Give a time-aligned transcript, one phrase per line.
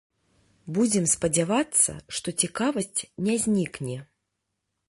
[0.77, 1.91] Будзем спадзявацца,
[2.21, 3.97] што цікавасць не знікне.